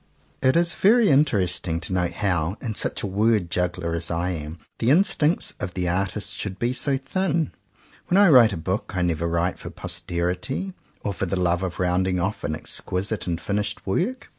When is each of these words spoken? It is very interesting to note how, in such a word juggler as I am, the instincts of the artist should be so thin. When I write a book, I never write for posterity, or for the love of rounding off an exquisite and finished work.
It 0.41 0.55
is 0.55 0.73
very 0.73 1.09
interesting 1.09 1.79
to 1.81 1.93
note 1.93 2.13
how, 2.13 2.57
in 2.59 2.73
such 2.73 3.03
a 3.03 3.05
word 3.05 3.51
juggler 3.51 3.93
as 3.93 4.09
I 4.09 4.31
am, 4.31 4.57
the 4.79 4.89
instincts 4.89 5.53
of 5.59 5.75
the 5.75 5.87
artist 5.87 6.35
should 6.39 6.57
be 6.57 6.73
so 6.73 6.97
thin. 6.97 7.51
When 8.07 8.17
I 8.17 8.29
write 8.29 8.51
a 8.51 8.57
book, 8.57 8.93
I 8.95 9.03
never 9.03 9.27
write 9.27 9.59
for 9.59 9.69
posterity, 9.69 10.73
or 11.01 11.13
for 11.13 11.27
the 11.27 11.39
love 11.39 11.61
of 11.61 11.79
rounding 11.79 12.19
off 12.19 12.43
an 12.43 12.55
exquisite 12.55 13.27
and 13.27 13.39
finished 13.39 13.85
work. 13.85 14.29